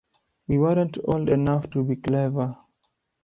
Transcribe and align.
We 0.47 0.57
weren't 0.57 0.97
old 1.05 1.29
enough 1.29 1.69
to 1.73 1.83
be 1.83 1.95
clever. 1.95 2.57